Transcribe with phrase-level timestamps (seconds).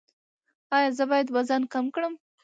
[0.75, 2.13] ایا زه باید وزن کم کړم؟